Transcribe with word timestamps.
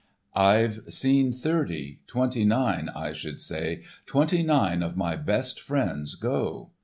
"I've 0.33 0.79
seen 0.91 1.31
thirty—twenty 1.31 2.43
nine 2.43 2.89
I 2.95 3.13
should 3.13 3.39
say, 3.39 3.83
twenty 4.07 4.41
nine 4.41 4.81
of 4.81 4.97
my 4.97 5.15
best 5.15 5.61
friends 5.61 6.15
go." 6.15 6.71